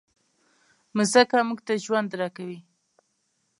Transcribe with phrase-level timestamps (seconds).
[0.95, 2.59] مځکه موږ ته ژوند راکوي.